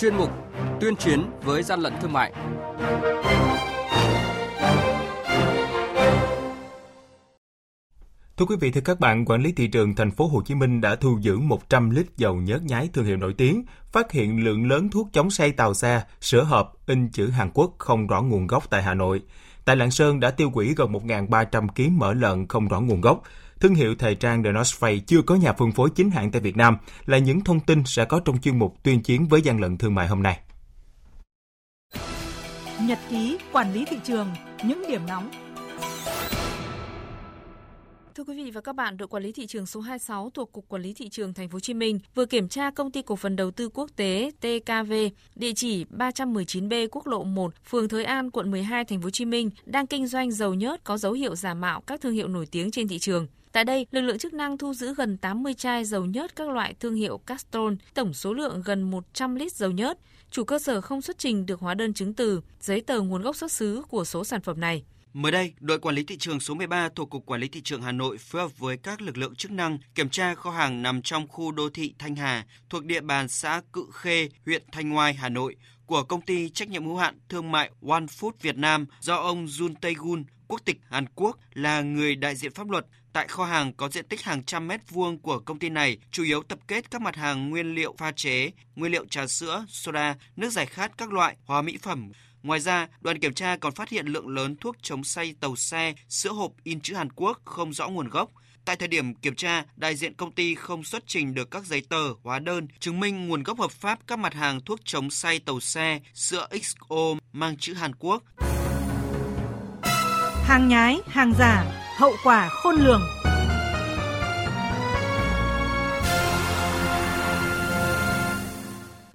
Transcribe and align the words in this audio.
chuyên 0.00 0.16
mục 0.16 0.30
Tuyên 0.80 0.96
chiến 0.96 1.30
với 1.42 1.62
gian 1.62 1.80
lận 1.80 1.92
thương 2.00 2.12
mại. 2.12 2.32
Thưa 8.36 8.46
quý 8.46 8.56
vị, 8.60 8.70
thưa 8.70 8.80
các 8.80 9.00
bạn, 9.00 9.24
quản 9.24 9.42
lý 9.42 9.52
thị 9.52 9.66
trường 9.66 9.94
thành 9.94 10.10
phố 10.10 10.26
Hồ 10.26 10.42
Chí 10.46 10.54
Minh 10.54 10.80
đã 10.80 10.96
thu 10.96 11.18
giữ 11.20 11.38
100 11.38 11.90
lít 11.90 12.06
dầu 12.16 12.34
nhớt 12.34 12.62
nhái 12.62 12.88
thương 12.92 13.04
hiệu 13.04 13.16
nổi 13.16 13.34
tiếng, 13.38 13.64
phát 13.92 14.12
hiện 14.12 14.44
lượng 14.44 14.68
lớn 14.68 14.88
thuốc 14.88 15.08
chống 15.12 15.30
say 15.30 15.52
tàu 15.52 15.74
xe, 15.74 16.02
sữa 16.20 16.42
hộp 16.42 16.72
in 16.86 17.08
chữ 17.08 17.30
Hàn 17.30 17.50
Quốc 17.54 17.74
không 17.78 18.06
rõ 18.06 18.22
nguồn 18.22 18.46
gốc 18.46 18.70
tại 18.70 18.82
Hà 18.82 18.94
Nội. 18.94 19.22
Tại 19.64 19.76
Lạng 19.76 19.90
Sơn 19.90 20.20
đã 20.20 20.30
tiêu 20.30 20.50
hủy 20.54 20.74
gần 20.76 20.92
1.300 20.92 21.68
kg 21.68 21.98
mỡ 21.98 22.12
lợn 22.12 22.46
không 22.48 22.68
rõ 22.68 22.80
nguồn 22.80 23.00
gốc. 23.00 23.22
Thương 23.60 23.74
hiệu 23.74 23.94
thời 23.98 24.14
trang 24.14 24.42
The 24.42 24.52
North 24.52 24.82
Face 24.82 25.00
chưa 25.06 25.22
có 25.22 25.34
nhà 25.34 25.52
phân 25.52 25.72
phối 25.72 25.90
chính 25.94 26.10
hãng 26.10 26.30
tại 26.30 26.40
Việt 26.40 26.56
Nam 26.56 26.76
là 27.06 27.18
những 27.18 27.44
thông 27.44 27.60
tin 27.60 27.82
sẽ 27.86 28.04
có 28.04 28.20
trong 28.24 28.40
chuyên 28.40 28.58
mục 28.58 28.76
tuyên 28.82 29.02
chiến 29.02 29.28
với 29.28 29.42
gian 29.42 29.60
lận 29.60 29.78
thương 29.78 29.94
mại 29.94 30.08
hôm 30.08 30.22
nay. 30.22 30.40
Nhật 32.82 32.98
ký 33.10 33.38
quản 33.52 33.72
lý 33.72 33.84
thị 33.84 33.96
trường, 34.04 34.28
những 34.64 34.82
điểm 34.88 35.00
nóng 35.06 35.30
Thưa 38.14 38.24
quý 38.24 38.44
vị 38.44 38.50
và 38.50 38.60
các 38.60 38.76
bạn, 38.76 38.96
đội 38.96 39.08
quản 39.08 39.22
lý 39.22 39.32
thị 39.32 39.46
trường 39.46 39.66
số 39.66 39.80
26 39.80 40.30
thuộc 40.30 40.52
Cục 40.52 40.68
Quản 40.68 40.82
lý 40.82 40.94
thị 40.94 41.08
trường 41.08 41.34
Thành 41.34 41.48
phố 41.48 41.56
Hồ 41.56 41.60
Chí 41.60 41.74
Minh 41.74 41.98
vừa 42.14 42.26
kiểm 42.26 42.48
tra 42.48 42.70
công 42.70 42.90
ty 42.90 43.02
cổ 43.02 43.16
phần 43.16 43.36
đầu 43.36 43.50
tư 43.50 43.68
quốc 43.68 43.90
tế 43.96 44.30
TKV, 44.40 44.92
địa 45.34 45.52
chỉ 45.56 45.84
319B 45.84 46.88
Quốc 46.90 47.06
lộ 47.06 47.24
1, 47.24 47.54
phường 47.64 47.88
Thới 47.88 48.04
An, 48.04 48.30
quận 48.30 48.50
12, 48.50 48.84
Thành 48.84 49.00
phố 49.00 49.04
Hồ 49.06 49.10
Chí 49.10 49.24
Minh 49.24 49.50
đang 49.64 49.86
kinh 49.86 50.06
doanh 50.06 50.30
dầu 50.30 50.54
nhớt 50.54 50.84
có 50.84 50.98
dấu 50.98 51.12
hiệu 51.12 51.36
giả 51.36 51.54
mạo 51.54 51.80
các 51.80 52.00
thương 52.00 52.12
hiệu 52.12 52.28
nổi 52.28 52.46
tiếng 52.46 52.70
trên 52.70 52.88
thị 52.88 52.98
trường. 52.98 53.26
Tại 53.52 53.64
đây, 53.64 53.86
lực 53.90 54.00
lượng 54.00 54.18
chức 54.18 54.34
năng 54.34 54.58
thu 54.58 54.74
giữ 54.74 54.94
gần 54.94 55.16
80 55.16 55.54
chai 55.54 55.84
dầu 55.84 56.04
nhớt 56.04 56.36
các 56.36 56.48
loại 56.48 56.74
thương 56.80 56.94
hiệu 56.94 57.18
Castrol, 57.18 57.74
tổng 57.94 58.14
số 58.14 58.34
lượng 58.34 58.62
gần 58.64 58.82
100 58.82 59.34
lít 59.34 59.52
dầu 59.52 59.70
nhớt. 59.70 59.98
Chủ 60.30 60.44
cơ 60.44 60.58
sở 60.58 60.80
không 60.80 61.02
xuất 61.02 61.18
trình 61.18 61.46
được 61.46 61.60
hóa 61.60 61.74
đơn 61.74 61.94
chứng 61.94 62.14
từ, 62.14 62.40
giấy 62.60 62.80
tờ 62.80 63.00
nguồn 63.00 63.22
gốc 63.22 63.36
xuất 63.36 63.52
xứ 63.52 63.82
của 63.88 64.04
số 64.04 64.24
sản 64.24 64.40
phẩm 64.40 64.60
này. 64.60 64.84
Mới 65.12 65.32
đây, 65.32 65.52
đội 65.60 65.78
quản 65.78 65.94
lý 65.94 66.04
thị 66.04 66.16
trường 66.18 66.40
số 66.40 66.54
13 66.54 66.88
thuộc 66.94 67.10
Cục 67.10 67.26
Quản 67.26 67.40
lý 67.40 67.48
Thị 67.48 67.60
trường 67.64 67.82
Hà 67.82 67.92
Nội 67.92 68.18
phối 68.18 68.42
hợp 68.42 68.58
với 68.58 68.76
các 68.76 69.00
lực 69.00 69.18
lượng 69.18 69.34
chức 69.34 69.50
năng 69.50 69.78
kiểm 69.94 70.08
tra 70.08 70.34
kho 70.34 70.50
hàng 70.50 70.82
nằm 70.82 71.02
trong 71.02 71.28
khu 71.28 71.52
đô 71.52 71.70
thị 71.70 71.94
Thanh 71.98 72.16
Hà 72.16 72.46
thuộc 72.70 72.84
địa 72.84 73.00
bàn 73.00 73.28
xã 73.28 73.62
Cự 73.72 73.84
Khê, 73.92 74.28
huyện 74.46 74.62
Thanh 74.72 74.88
Ngoai, 74.88 75.14
Hà 75.14 75.28
Nội 75.28 75.56
của 75.86 76.02
công 76.02 76.20
ty 76.20 76.48
trách 76.48 76.68
nhiệm 76.68 76.84
hữu 76.84 76.96
hạn 76.96 77.18
thương 77.28 77.52
mại 77.52 77.70
One 77.88 78.04
Food 78.04 78.32
Việt 78.40 78.56
Nam 78.56 78.86
do 79.00 79.16
ông 79.16 79.46
Jun 79.46 79.74
Tae-gun, 79.80 80.24
quốc 80.50 80.64
tịch 80.64 80.76
Hàn 80.90 81.06
Quốc 81.14 81.38
là 81.54 81.80
người 81.80 82.14
đại 82.14 82.36
diện 82.36 82.52
pháp 82.54 82.70
luật. 82.70 82.86
Tại 83.12 83.28
kho 83.28 83.44
hàng 83.44 83.72
có 83.72 83.88
diện 83.88 84.08
tích 84.08 84.22
hàng 84.22 84.44
trăm 84.44 84.68
mét 84.68 84.80
vuông 84.90 85.18
của 85.18 85.38
công 85.38 85.58
ty 85.58 85.68
này, 85.68 85.98
chủ 86.10 86.22
yếu 86.22 86.42
tập 86.42 86.58
kết 86.68 86.90
các 86.90 87.00
mặt 87.00 87.16
hàng 87.16 87.50
nguyên 87.50 87.74
liệu 87.74 87.94
pha 87.98 88.12
chế, 88.12 88.50
nguyên 88.76 88.92
liệu 88.92 89.04
trà 89.06 89.26
sữa, 89.26 89.64
soda, 89.68 90.16
nước 90.36 90.50
giải 90.50 90.66
khát 90.66 90.98
các 90.98 91.12
loại, 91.12 91.36
hóa 91.46 91.62
mỹ 91.62 91.78
phẩm, 91.82 92.12
Ngoài 92.42 92.60
ra, 92.60 92.88
đoàn 93.00 93.18
kiểm 93.18 93.34
tra 93.34 93.56
còn 93.56 93.74
phát 93.74 93.88
hiện 93.88 94.06
lượng 94.06 94.28
lớn 94.28 94.56
thuốc 94.60 94.76
chống 94.82 95.04
say 95.04 95.34
tàu 95.40 95.56
xe, 95.56 95.94
sữa 96.08 96.30
hộp 96.30 96.52
in 96.62 96.80
chữ 96.80 96.94
Hàn 96.94 97.12
Quốc 97.12 97.40
không 97.44 97.72
rõ 97.72 97.88
nguồn 97.88 98.08
gốc. 98.08 98.30
Tại 98.64 98.76
thời 98.76 98.88
điểm 98.88 99.14
kiểm 99.14 99.34
tra, 99.34 99.64
đại 99.76 99.96
diện 99.96 100.14
công 100.14 100.32
ty 100.32 100.54
không 100.54 100.84
xuất 100.84 101.02
trình 101.06 101.34
được 101.34 101.50
các 101.50 101.64
giấy 101.64 101.82
tờ, 101.88 102.12
hóa 102.22 102.38
đơn 102.38 102.68
chứng 102.78 103.00
minh 103.00 103.28
nguồn 103.28 103.42
gốc 103.42 103.58
hợp 103.58 103.70
pháp 103.70 103.98
các 104.06 104.18
mặt 104.18 104.34
hàng 104.34 104.60
thuốc 104.60 104.80
chống 104.84 105.10
say 105.10 105.38
tàu 105.38 105.60
xe, 105.60 106.00
sữa 106.14 106.48
XO 106.62 106.96
mang 107.32 107.56
chữ 107.56 107.74
Hàn 107.74 107.94
Quốc. 107.94 108.22
Hàng 110.50 110.68
nhái, 110.68 111.00
hàng 111.06 111.32
giả, 111.38 111.64
hậu 111.96 112.12
quả 112.24 112.48
khôn 112.48 112.76
lường. 112.76 113.02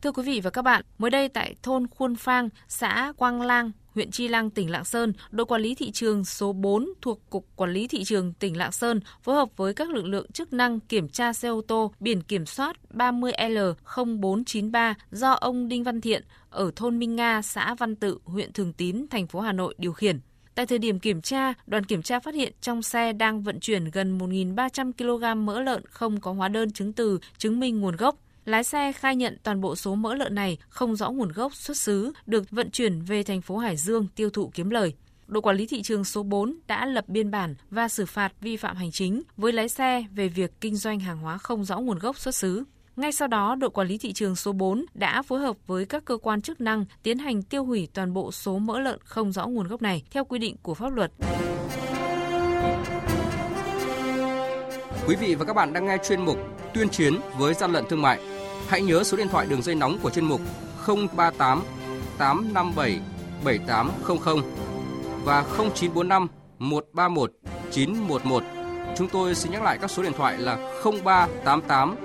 Thưa 0.01 0.11
quý 0.11 0.23
vị 0.23 0.41
và 0.43 0.49
các 0.49 0.61
bạn, 0.61 0.83
mới 0.97 1.11
đây 1.11 1.29
tại 1.29 1.55
thôn 1.63 1.87
Khuôn 1.87 2.15
Phang, 2.15 2.49
xã 2.67 3.13
Quang 3.17 3.41
Lang, 3.41 3.71
huyện 3.93 4.11
Chi 4.11 4.27
Lăng, 4.27 4.49
tỉnh 4.49 4.71
Lạng 4.71 4.85
Sơn, 4.85 5.13
đội 5.31 5.45
quản 5.45 5.61
lý 5.61 5.75
thị 5.75 5.91
trường 5.91 6.25
số 6.25 6.53
4 6.53 6.89
thuộc 7.01 7.29
Cục 7.29 7.47
Quản 7.55 7.71
lý 7.71 7.87
Thị 7.87 8.03
trường 8.03 8.33
tỉnh 8.33 8.57
Lạng 8.57 8.71
Sơn 8.71 8.99
phối 9.23 9.35
hợp 9.35 9.49
với 9.57 9.73
các 9.73 9.89
lực 9.89 10.05
lượng 10.05 10.31
chức 10.31 10.53
năng 10.53 10.79
kiểm 10.79 11.09
tra 11.09 11.33
xe 11.33 11.49
ô 11.49 11.61
tô 11.67 11.91
biển 11.99 12.21
kiểm 12.21 12.45
soát 12.45 12.77
30L0493 12.93 14.93
do 15.11 15.31
ông 15.31 15.67
Đinh 15.67 15.83
Văn 15.83 16.01
Thiện 16.01 16.23
ở 16.49 16.71
thôn 16.75 16.99
Minh 16.99 17.15
Nga, 17.15 17.41
xã 17.41 17.73
Văn 17.73 17.95
Tự, 17.95 18.19
huyện 18.23 18.53
Thường 18.53 18.73
Tín, 18.73 19.05
thành 19.09 19.27
phố 19.27 19.39
Hà 19.39 19.51
Nội 19.51 19.75
điều 19.77 19.93
khiển. 19.93 20.19
Tại 20.55 20.65
thời 20.65 20.79
điểm 20.79 20.99
kiểm 20.99 21.21
tra, 21.21 21.53
đoàn 21.67 21.83
kiểm 21.83 22.01
tra 22.01 22.19
phát 22.19 22.35
hiện 22.35 22.53
trong 22.61 22.81
xe 22.81 23.13
đang 23.13 23.41
vận 23.41 23.59
chuyển 23.59 23.89
gần 23.89 24.17
1.300 24.17 24.91
kg 24.97 25.45
mỡ 25.45 25.61
lợn 25.61 25.83
không 25.89 26.21
có 26.21 26.33
hóa 26.33 26.47
đơn 26.47 26.71
chứng 26.71 26.93
từ 26.93 27.19
chứng 27.37 27.59
minh 27.59 27.81
nguồn 27.81 27.95
gốc 27.95 28.15
Lái 28.45 28.63
xe 28.63 28.91
khai 28.91 29.15
nhận 29.15 29.37
toàn 29.43 29.61
bộ 29.61 29.75
số 29.75 29.95
mỡ 29.95 30.13
lợn 30.15 30.35
này 30.35 30.57
không 30.69 30.95
rõ 30.95 31.11
nguồn 31.11 31.31
gốc 31.31 31.55
xuất 31.55 31.77
xứ, 31.77 32.13
được 32.25 32.49
vận 32.51 32.71
chuyển 32.71 33.01
về 33.01 33.23
thành 33.23 33.41
phố 33.41 33.57
Hải 33.57 33.77
Dương 33.77 34.07
tiêu 34.15 34.29
thụ 34.29 34.51
kiếm 34.53 34.69
lời. 34.69 34.93
Đội 35.27 35.41
quản 35.41 35.57
lý 35.57 35.67
thị 35.67 35.81
trường 35.81 36.03
số 36.03 36.23
4 36.23 36.55
đã 36.67 36.85
lập 36.85 37.09
biên 37.09 37.31
bản 37.31 37.55
và 37.69 37.87
xử 37.87 38.05
phạt 38.05 38.33
vi 38.41 38.57
phạm 38.57 38.77
hành 38.77 38.91
chính 38.91 39.21
với 39.37 39.51
lái 39.53 39.69
xe 39.69 40.05
về 40.15 40.27
việc 40.27 40.61
kinh 40.61 40.75
doanh 40.75 40.99
hàng 40.99 41.17
hóa 41.17 41.37
không 41.37 41.65
rõ 41.65 41.79
nguồn 41.79 41.99
gốc 41.99 42.19
xuất 42.19 42.35
xứ. 42.35 42.63
Ngay 42.95 43.11
sau 43.11 43.27
đó, 43.27 43.55
đội 43.55 43.69
quản 43.69 43.87
lý 43.87 43.97
thị 43.97 44.13
trường 44.13 44.35
số 44.35 44.51
4 44.51 44.85
đã 44.93 45.21
phối 45.21 45.39
hợp 45.39 45.57
với 45.67 45.85
các 45.85 46.05
cơ 46.05 46.17
quan 46.17 46.41
chức 46.41 46.61
năng 46.61 46.85
tiến 47.03 47.17
hành 47.17 47.43
tiêu 47.43 47.65
hủy 47.65 47.87
toàn 47.93 48.13
bộ 48.13 48.31
số 48.31 48.59
mỡ 48.59 48.79
lợn 48.79 48.99
không 49.03 49.31
rõ 49.31 49.47
nguồn 49.47 49.67
gốc 49.67 49.81
này 49.81 50.03
theo 50.11 50.25
quy 50.25 50.39
định 50.39 50.55
của 50.61 50.73
pháp 50.73 50.93
luật. 50.93 51.11
Quý 55.07 55.15
vị 55.15 55.35
và 55.35 55.45
các 55.45 55.53
bạn 55.53 55.73
đang 55.73 55.85
nghe 55.85 55.97
chuyên 56.07 56.25
mục 56.25 56.37
Tuyên 56.73 56.89
chiến 56.89 57.13
với 57.37 57.53
gian 57.53 57.71
lận 57.71 57.85
thương 57.89 58.01
mại 58.01 58.19
Hãy 58.67 58.81
nhớ 58.81 59.03
số 59.03 59.17
điện 59.17 59.27
thoại 59.27 59.47
đường 59.49 59.61
dây 59.61 59.75
nóng 59.75 59.97
của 59.99 60.09
chuyên 60.09 60.25
mục 60.25 60.41
038 60.87 61.63
857 62.17 62.99
7800 63.45 64.43
và 65.23 65.43
0945 65.57 66.27
131 66.59 67.31
911. 67.71 68.43
Chúng 68.97 69.09
tôi 69.09 69.35
xin 69.35 69.51
nhắc 69.51 69.63
lại 69.63 69.77
các 69.81 69.91
số 69.91 70.03
điện 70.03 70.13
thoại 70.17 70.37
là 70.37 70.81
0388 70.83 72.04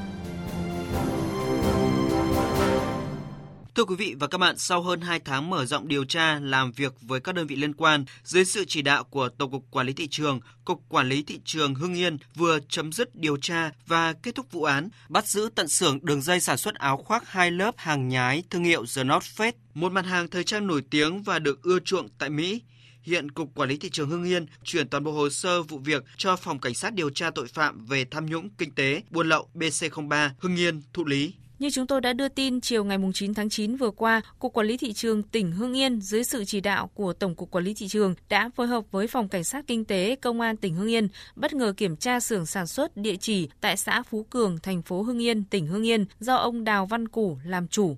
Thưa 3.81 3.85
quý 3.85 3.95
vị 3.95 4.15
và 4.19 4.27
các 4.27 4.37
bạn, 4.37 4.57
sau 4.57 4.81
hơn 4.81 5.01
2 5.01 5.19
tháng 5.19 5.49
mở 5.49 5.65
rộng 5.65 5.87
điều 5.87 6.05
tra, 6.05 6.39
làm 6.39 6.71
việc 6.71 6.93
với 7.01 7.19
các 7.19 7.35
đơn 7.35 7.47
vị 7.47 7.55
liên 7.55 7.73
quan, 7.73 8.05
dưới 8.23 8.45
sự 8.45 8.65
chỉ 8.67 8.81
đạo 8.81 9.03
của 9.03 9.29
Tổng 9.29 9.51
cục 9.51 9.65
Quản 9.71 9.87
lý 9.87 9.93
thị 9.93 10.07
trường, 10.07 10.39
Cục 10.65 10.81
Quản 10.89 11.09
lý 11.09 11.23
thị 11.23 11.39
trường 11.45 11.75
Hưng 11.75 11.93
Yên 11.93 12.17
vừa 12.35 12.59
chấm 12.69 12.91
dứt 12.91 13.15
điều 13.15 13.37
tra 13.37 13.71
và 13.87 14.13
kết 14.13 14.35
thúc 14.35 14.51
vụ 14.51 14.63
án, 14.63 14.89
bắt 15.09 15.27
giữ 15.27 15.49
tận 15.55 15.67
xưởng 15.67 15.99
đường 16.01 16.21
dây 16.21 16.39
sản 16.39 16.57
xuất 16.57 16.75
áo 16.75 16.97
khoác 16.97 17.29
hai 17.29 17.51
lớp 17.51 17.75
hàng 17.77 18.07
nhái 18.07 18.43
thương 18.49 18.63
hiệu 18.63 18.85
The 18.95 19.03
North 19.03 19.27
Face, 19.37 19.51
một 19.73 19.91
mặt 19.91 20.05
hàng 20.05 20.27
thời 20.27 20.43
trang 20.43 20.67
nổi 20.67 20.83
tiếng 20.89 21.23
và 21.23 21.39
được 21.39 21.63
ưa 21.63 21.79
chuộng 21.79 22.09
tại 22.17 22.29
Mỹ. 22.29 22.61
Hiện 23.01 23.31
Cục 23.31 23.55
Quản 23.55 23.69
lý 23.69 23.77
Thị 23.77 23.89
trường 23.89 24.09
Hưng 24.09 24.23
Yên 24.23 24.45
chuyển 24.63 24.89
toàn 24.89 25.03
bộ 25.03 25.11
hồ 25.11 25.29
sơ 25.29 25.63
vụ 25.63 25.77
việc 25.77 26.03
cho 26.17 26.35
Phòng 26.35 26.59
Cảnh 26.59 26.73
sát 26.73 26.93
điều 26.93 27.09
tra 27.09 27.29
tội 27.31 27.47
phạm 27.47 27.85
về 27.85 28.05
tham 28.11 28.25
nhũng 28.25 28.49
kinh 28.49 28.71
tế, 28.71 29.01
buôn 29.09 29.29
lậu 29.29 29.49
BC03 29.55 30.29
Hưng 30.39 30.55
Yên 30.55 30.81
thụ 30.93 31.05
lý. 31.05 31.33
Như 31.61 31.69
chúng 31.69 31.87
tôi 31.87 32.01
đã 32.01 32.13
đưa 32.13 32.27
tin 32.27 32.61
chiều 32.61 32.83
ngày 32.83 32.97
9 33.13 33.33
tháng 33.33 33.49
9 33.49 33.75
vừa 33.75 33.91
qua, 33.91 34.21
Cục 34.39 34.53
Quản 34.53 34.67
lý 34.67 34.77
Thị 34.77 34.93
trường 34.93 35.23
tỉnh 35.23 35.51
Hưng 35.51 35.77
Yên 35.77 36.01
dưới 36.01 36.23
sự 36.23 36.45
chỉ 36.45 36.61
đạo 36.61 36.87
của 36.93 37.13
Tổng 37.13 37.35
cục 37.35 37.51
Quản 37.51 37.63
lý 37.63 37.73
Thị 37.73 37.87
trường 37.87 38.15
đã 38.29 38.49
phối 38.55 38.67
hợp 38.67 38.83
với 38.91 39.07
Phòng 39.07 39.29
Cảnh 39.29 39.43
sát 39.43 39.67
Kinh 39.67 39.85
tế 39.85 40.15
Công 40.15 40.41
an 40.41 40.57
tỉnh 40.57 40.75
Hưng 40.75 40.89
Yên 40.89 41.07
bất 41.35 41.53
ngờ 41.53 41.73
kiểm 41.77 41.95
tra 41.95 42.19
xưởng 42.19 42.45
sản 42.45 42.67
xuất 42.67 42.97
địa 42.97 43.15
chỉ 43.15 43.49
tại 43.61 43.77
xã 43.77 44.03
Phú 44.03 44.23
Cường, 44.23 44.57
thành 44.63 44.81
phố 44.81 45.01
Hưng 45.01 45.21
Yên, 45.21 45.43
tỉnh 45.43 45.67
Hưng 45.67 45.85
Yên 45.85 46.05
do 46.19 46.35
ông 46.35 46.63
Đào 46.63 46.85
Văn 46.85 47.07
Củ 47.07 47.37
làm 47.45 47.67
chủ. 47.67 47.97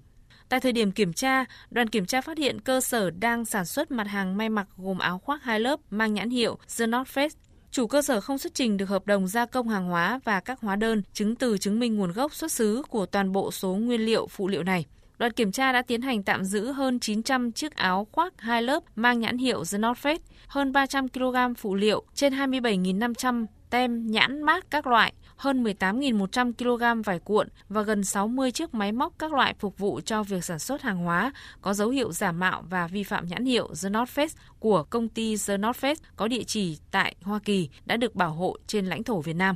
Tại 0.50 0.60
thời 0.60 0.72
điểm 0.72 0.92
kiểm 0.92 1.14
tra, 1.14 1.46
đoàn 1.72 1.88
kiểm 1.88 2.06
tra 2.06 2.22
phát 2.22 2.38
hiện 2.38 2.62
cơ 2.62 2.82
sở 2.82 3.10
đang 3.10 3.46
sản 3.46 3.66
xuất 3.66 3.92
mặt 3.92 4.08
hàng 4.08 4.38
may 4.38 4.50
mặc 4.50 4.68
gồm 4.78 4.98
áo 4.98 5.20
khoác 5.20 5.44
hai 5.44 5.60
lớp 5.60 5.80
mang 5.90 6.14
nhãn 6.14 6.30
hiệu 6.30 6.58
The 6.78 6.88
North 6.88 7.18
Face. 7.18 7.30
Chủ 7.74 7.88
cơ 7.88 8.02
sở 8.02 8.22
không 8.22 8.38
xuất 8.38 8.54
trình 8.54 8.78
được 8.78 8.90
hợp 8.90 9.08
đồng 9.08 9.28
gia 9.28 9.46
công 9.46 9.70
hàng 9.70 9.86
hóa 9.86 10.20
và 10.24 10.40
các 10.40 10.60
hóa 10.60 10.76
đơn, 10.76 11.02
chứng 11.14 11.36
từ 11.36 11.58
chứng 11.58 11.80
minh 11.80 11.96
nguồn 11.96 12.12
gốc 12.12 12.36
xuất 12.36 12.52
xứ 12.52 12.84
của 12.90 13.06
toàn 13.06 13.32
bộ 13.32 13.52
số 13.52 13.76
nguyên 13.76 14.06
liệu 14.06 14.28
phụ 14.28 14.48
liệu 14.48 14.64
này. 14.64 14.86
Đoàn 15.18 15.34
kiểm 15.34 15.52
tra 15.52 15.72
đã 15.72 15.82
tiến 15.82 16.02
hành 16.02 16.24
tạm 16.24 16.44
giữ 16.44 16.72
hơn 16.72 17.00
900 17.00 17.52
chiếc 17.52 17.76
áo 17.76 18.08
khoác 18.12 18.34
hai 18.38 18.62
lớp 18.62 18.84
mang 18.96 19.20
nhãn 19.20 19.38
hiệu 19.38 19.64
The 19.72 19.78
North 19.78 20.06
Face, 20.06 20.18
hơn 20.48 20.72
300 20.72 21.10
kg 21.10 21.36
phụ 21.58 21.76
liệu, 21.76 22.04
trên 22.16 22.34
27.500 22.34 23.46
tem 23.70 24.08
nhãn 24.08 24.42
mát 24.42 24.66
các 24.72 24.88
loại, 24.88 25.14
hơn 25.36 25.64
18.100 25.64 26.54
kg 26.54 27.02
vải 27.02 27.20
cuộn 27.20 27.48
và 27.70 27.82
gần 27.82 28.04
60 28.04 28.52
chiếc 28.52 28.74
máy 28.74 28.92
móc 28.92 29.14
các 29.20 29.34
loại 29.34 29.54
phục 29.60 29.78
vụ 29.78 30.02
cho 30.06 30.24
việc 30.24 30.44
sản 30.44 30.60
xuất 30.60 30.82
hàng 30.82 30.98
hóa, 30.98 31.34
có 31.62 31.74
dấu 31.74 31.90
hiệu 31.90 32.12
giả 32.12 32.32
mạo 32.32 32.64
và 32.70 32.88
vi 32.88 33.04
phạm 33.04 33.28
nhãn 33.28 33.46
hiệu 33.46 33.70
The 33.84 33.90
North 33.90 34.20
Face 34.20 34.36
của 34.60 34.84
công 34.84 35.10
ty 35.10 35.36
The 35.48 35.58
North 35.58 35.84
Face 35.84 35.96
có 36.16 36.28
địa 36.28 36.44
chỉ 36.44 36.78
tại 36.92 37.16
Hoa 37.22 37.40
Kỳ, 37.40 37.70
đã 37.86 37.98
được 37.98 38.16
bảo 38.16 38.32
hộ 38.32 38.58
trên 38.68 38.86
lãnh 38.86 39.04
thổ 39.04 39.22
Việt 39.22 39.36
Nam. 39.36 39.56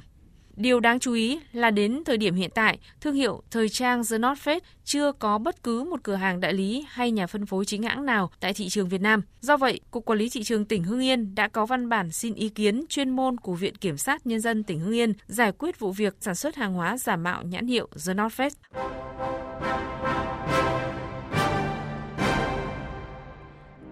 Điều 0.57 0.79
đáng 0.79 0.99
chú 0.99 1.13
ý 1.13 1.39
là 1.53 1.71
đến 1.71 2.03
thời 2.05 2.17
điểm 2.17 2.35
hiện 2.35 2.49
tại, 2.55 2.79
thương 3.01 3.15
hiệu 3.15 3.43
thời 3.51 3.69
trang 3.69 4.01
The 4.11 4.17
North 4.17 4.47
Face 4.47 4.59
chưa 4.83 5.11
có 5.11 5.37
bất 5.37 5.63
cứ 5.63 5.83
một 5.83 6.03
cửa 6.03 6.15
hàng 6.15 6.39
đại 6.39 6.53
lý 6.53 6.85
hay 6.89 7.11
nhà 7.11 7.27
phân 7.27 7.45
phối 7.45 7.65
chính 7.65 7.83
hãng 7.83 8.05
nào 8.05 8.31
tại 8.39 8.53
thị 8.53 8.69
trường 8.69 8.89
Việt 8.89 9.01
Nam. 9.01 9.21
Do 9.41 9.57
vậy, 9.57 9.79
Cục 9.91 10.05
Quản 10.05 10.19
lý 10.19 10.29
Thị 10.29 10.43
trường 10.43 10.65
tỉnh 10.65 10.83
Hưng 10.83 11.03
Yên 11.03 11.35
đã 11.35 11.47
có 11.47 11.65
văn 11.65 11.89
bản 11.89 12.11
xin 12.11 12.33
ý 12.33 12.49
kiến 12.49 12.85
chuyên 12.89 13.09
môn 13.09 13.37
của 13.37 13.53
Viện 13.53 13.75
Kiểm 13.75 13.97
sát 13.97 14.27
Nhân 14.27 14.39
dân 14.39 14.63
tỉnh 14.63 14.79
Hưng 14.79 14.95
Yên 14.95 15.13
giải 15.27 15.51
quyết 15.51 15.79
vụ 15.79 15.91
việc 15.91 16.17
sản 16.21 16.35
xuất 16.35 16.55
hàng 16.55 16.73
hóa 16.73 16.97
giả 16.97 17.15
mạo 17.15 17.43
nhãn 17.43 17.67
hiệu 17.67 17.87
The 18.07 18.13
North 18.13 18.41
Face. 18.41 18.49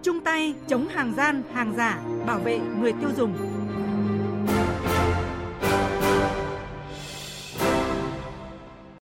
Chung 0.02 0.20
tay 0.24 0.54
chống 0.68 0.88
hàng 0.88 1.14
gian, 1.16 1.42
hàng 1.52 1.74
giả, 1.76 2.02
bảo 2.26 2.38
vệ 2.38 2.58
người 2.58 2.92
tiêu 2.92 3.10
dùng. 3.16 3.55